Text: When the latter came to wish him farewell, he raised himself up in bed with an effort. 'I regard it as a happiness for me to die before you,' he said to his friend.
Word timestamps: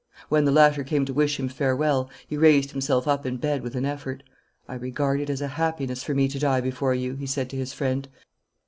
When 0.29 0.45
the 0.45 0.51
latter 0.51 0.83
came 0.83 1.05
to 1.05 1.13
wish 1.13 1.39
him 1.39 1.47
farewell, 1.47 2.09
he 2.25 2.35
raised 2.35 2.71
himself 2.71 3.07
up 3.07 3.23
in 3.23 3.37
bed 3.37 3.61
with 3.61 3.75
an 3.75 3.85
effort. 3.85 4.23
'I 4.67 4.73
regard 4.73 5.19
it 5.19 5.29
as 5.29 5.41
a 5.41 5.47
happiness 5.59 6.01
for 6.01 6.15
me 6.15 6.27
to 6.29 6.39
die 6.39 6.59
before 6.61 6.95
you,' 6.95 7.13
he 7.17 7.27
said 7.27 7.51
to 7.51 7.55
his 7.57 7.71
friend. 7.71 8.09